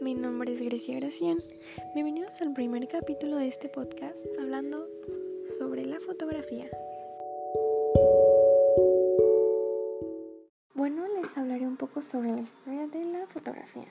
[0.00, 1.38] mi nombre es Grecia Gracián.
[1.94, 4.88] Bienvenidos al primer capítulo de este podcast hablando
[5.58, 6.68] sobre la fotografía.
[10.74, 13.88] Bueno, les hablaré un poco sobre la historia de la fotografía.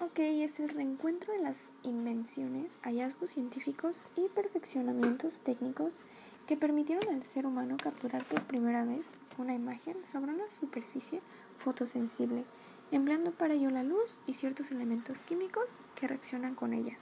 [0.00, 6.02] Ok, es el reencuentro de las invenciones, hallazgos científicos y perfeccionamientos técnicos
[6.46, 11.20] que permitieron al ser humano capturar por primera vez una imagen sobre una superficie
[11.56, 12.44] fotosensible
[12.96, 16.96] empleando para ello la luz y ciertos elementos químicos que reaccionan con ella.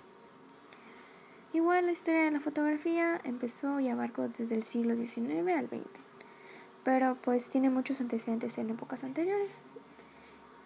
[1.52, 5.80] Igual la historia de la fotografía empezó y abarcó desde el siglo XIX al XX,
[6.84, 9.68] pero pues tiene muchos antecedentes en épocas anteriores.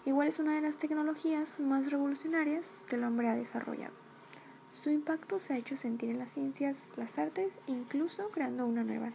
[0.05, 3.95] Igual es una de las tecnologías más revolucionarias que el hombre ha desarrollado.
[4.70, 9.12] Su impacto se ha hecho sentir en las ciencias, las artes incluso creando una nueva.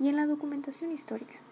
[0.00, 1.45] Y en la documentación histórica.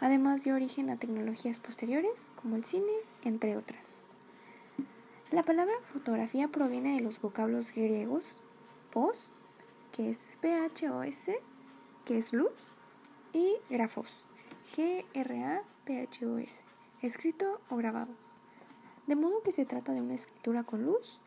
[0.00, 2.92] Además dio origen a tecnologías posteriores como el cine,
[3.24, 3.98] entre otras.
[5.30, 8.42] La palabra fotografía proviene de los vocablos griegos
[8.92, 9.32] pos,
[9.92, 11.38] que es P-H-O-S,
[12.04, 12.70] que es luz,
[13.32, 14.24] y grafos,
[14.76, 16.64] G-R-A-P-H-O-S,
[17.02, 18.12] escrito o grabado.
[19.06, 21.20] De modo que se trata de una escritura con luz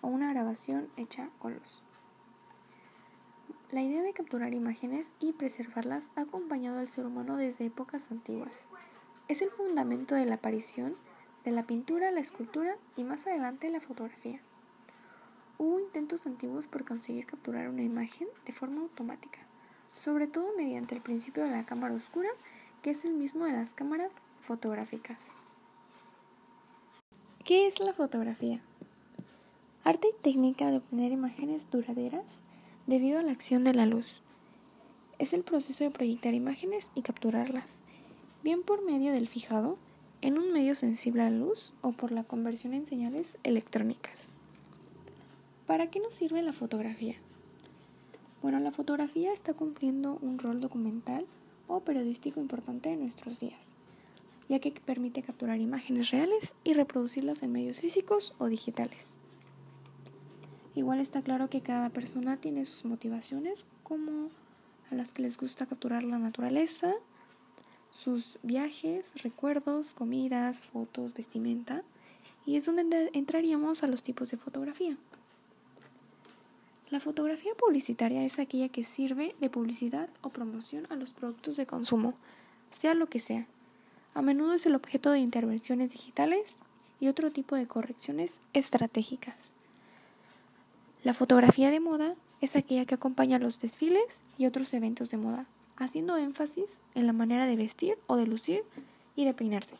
[0.00, 1.82] o una grabación hecha con luz.
[3.70, 8.68] La idea de capturar imágenes y preservarlas ha acompañado al ser humano desde épocas antiguas.
[9.26, 10.96] Es el fundamento de la aparición
[11.44, 14.40] de la pintura, la escultura y más adelante la fotografía.
[15.58, 19.40] Hubo intentos antiguos por conseguir capturar una imagen de forma automática,
[19.96, 22.30] sobre todo mediante el principio de la cámara oscura,
[22.82, 25.32] que es el mismo de las cámaras fotográficas.
[27.44, 28.60] ¿Qué es la fotografía?
[29.84, 32.40] Arte y técnica de obtener imágenes duraderas
[32.86, 34.20] debido a la acción de la luz.
[35.18, 37.78] Es el proceso de proyectar imágenes y capturarlas,
[38.42, 39.76] bien por medio del fijado,
[40.20, 44.32] en un medio sensible a la luz o por la conversión en señales electrónicas.
[45.66, 47.14] ¿Para qué nos sirve la fotografía?
[48.42, 51.26] Bueno, la fotografía está cumpliendo un rol documental
[51.68, 53.72] o periodístico importante en nuestros días,
[54.48, 59.16] ya que permite capturar imágenes reales y reproducirlas en medios físicos o digitales.
[60.74, 64.30] Igual está claro que cada persona tiene sus motivaciones, como
[64.90, 66.92] a las que les gusta capturar la naturaleza,
[67.90, 71.82] sus viajes, recuerdos, comidas, fotos, vestimenta,
[72.44, 74.96] y es donde entraríamos a los tipos de fotografía.
[76.90, 81.66] La fotografía publicitaria es aquella que sirve de publicidad o promoción a los productos de
[81.66, 82.14] consumo,
[82.70, 83.46] sea lo que sea.
[84.12, 86.58] A menudo es el objeto de intervenciones digitales
[87.00, 89.54] y otro tipo de correcciones estratégicas.
[91.04, 95.44] La fotografía de moda es aquella que acompaña los desfiles y otros eventos de moda,
[95.76, 98.64] haciendo énfasis en la manera de vestir o de lucir
[99.14, 99.76] y de peinarse.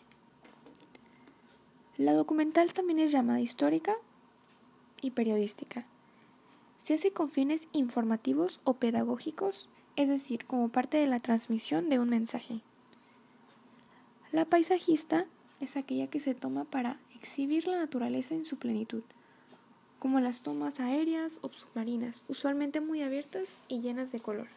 [1.96, 3.94] La documental también es llamada histórica
[5.00, 5.86] y periodística.
[6.78, 12.00] Se hace con fines informativos o pedagógicos, es decir, como parte de la transmisión de
[12.00, 12.60] un mensaje.
[14.30, 15.24] La paisajista
[15.58, 19.04] es aquella que se toma para exhibir la naturaleza en su plenitud
[20.04, 24.48] como las tomas aéreas o submarinas, usualmente muy abiertas y llenas de color.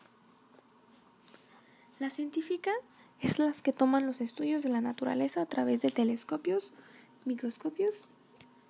[2.00, 2.74] La científica
[3.22, 6.74] es las que toman los estudios de la naturaleza a través de telescopios,
[7.24, 8.10] microscopios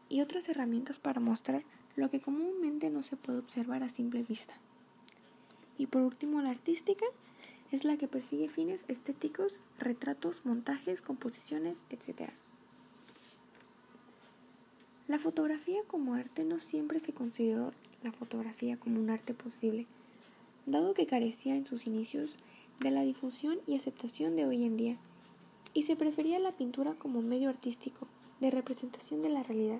[0.07, 1.63] y otras herramientas para mostrar
[1.95, 4.53] lo que comúnmente no se puede observar a simple vista.
[5.79, 7.07] Y por último, la artística
[7.71, 12.29] es la que persigue fines estéticos, retratos, montajes, composiciones, etc.
[15.07, 17.71] La fotografía como arte no siempre se consideró
[18.03, 19.85] la fotografía como un arte posible,
[20.65, 22.37] dado que carecía en sus inicios
[22.81, 24.97] de la difusión y aceptación de hoy en día,
[25.73, 28.05] y se prefería la pintura como medio artístico
[28.41, 29.79] de representación de la realidad.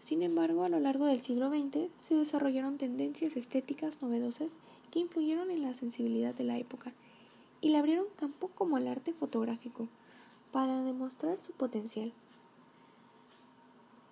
[0.00, 4.52] Sin embargo, a lo largo del siglo XX se desarrollaron tendencias estéticas novedosas
[4.92, 6.92] que influyeron en la sensibilidad de la época
[7.60, 9.88] y le abrieron campo como el arte fotográfico
[10.52, 12.12] para demostrar su potencial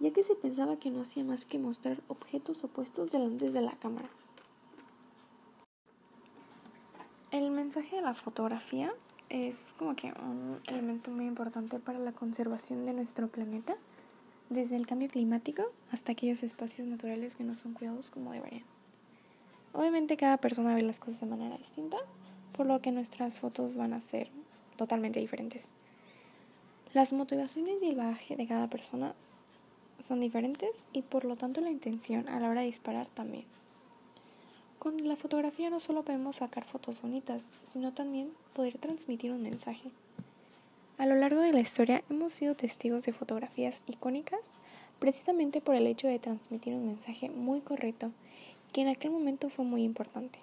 [0.02, 3.76] ya que se pensaba que no hacía más que mostrar objetos opuestos delante de la
[3.76, 4.08] cámara.
[7.30, 8.92] El mensaje de la fotografía
[9.28, 13.76] es como que un elemento muy importante para la conservación de nuestro planeta,
[14.50, 15.62] desde el cambio climático
[15.92, 18.64] hasta aquellos espacios naturales que no son cuidados como deberían.
[19.72, 21.98] Obviamente cada persona ve las cosas de manera distinta,
[22.56, 24.30] por lo que nuestras fotos van a ser
[24.76, 25.72] totalmente diferentes.
[26.92, 29.14] Las motivaciones y el bagaje de cada persona
[30.02, 33.44] son diferentes y por lo tanto la intención a la hora de disparar también.
[34.78, 39.90] Con la fotografía no solo podemos sacar fotos bonitas, sino también poder transmitir un mensaje.
[40.98, 44.54] A lo largo de la historia hemos sido testigos de fotografías icónicas
[44.98, 48.12] precisamente por el hecho de transmitir un mensaje muy correcto
[48.72, 50.38] que en aquel momento fue muy importante.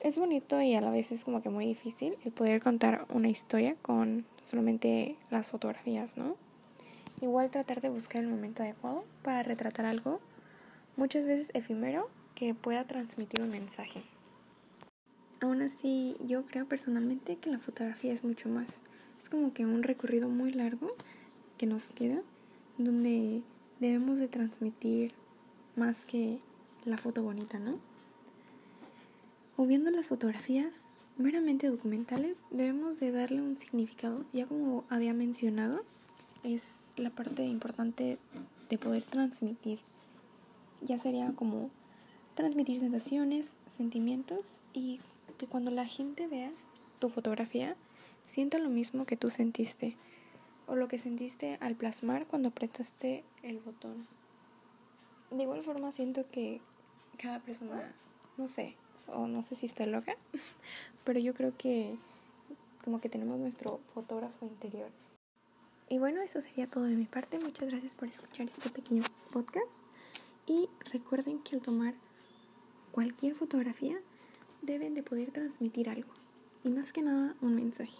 [0.00, 3.28] Es bonito y a la vez es como que muy difícil el poder contar una
[3.28, 6.36] historia con solamente las fotografías, ¿no?
[7.20, 10.18] Igual tratar de buscar el momento adecuado para retratar algo,
[10.96, 14.02] muchas veces efímero, que pueda transmitir un mensaje.
[15.40, 18.80] Aún así, yo creo personalmente que la fotografía es mucho más.
[19.18, 20.90] Es como que un recorrido muy largo
[21.56, 22.20] que nos queda,
[22.78, 23.42] donde
[23.80, 25.12] debemos de transmitir
[25.74, 26.38] más que
[26.84, 27.78] la foto bonita, ¿no?
[29.56, 34.24] O viendo las fotografías meramente documentales, debemos de darle un significado.
[34.34, 35.82] Ya como había mencionado,
[36.44, 36.64] es
[36.96, 38.18] la parte importante
[38.68, 39.78] de poder transmitir.
[40.82, 41.70] Ya sería como
[42.34, 45.00] transmitir sensaciones, sentimientos y
[45.38, 46.50] que cuando la gente vea
[46.98, 47.76] tu fotografía,
[48.24, 49.96] sienta lo mismo que tú sentiste
[50.66, 54.06] o lo que sentiste al plasmar cuando apretaste el botón.
[55.30, 56.60] De igual forma siento que
[57.18, 57.94] cada persona,
[58.36, 58.76] no sé,
[59.06, 60.16] o no sé si estoy loca,
[61.04, 61.96] pero yo creo que
[62.84, 64.90] como que tenemos nuestro fotógrafo interior.
[65.88, 67.38] Y bueno, eso sería todo de mi parte.
[67.38, 69.86] Muchas gracias por escuchar este pequeño podcast.
[70.46, 71.94] Y recuerden que al tomar
[72.90, 73.96] cualquier fotografía
[74.62, 76.12] deben de poder transmitir algo.
[76.64, 77.98] Y más que nada un mensaje.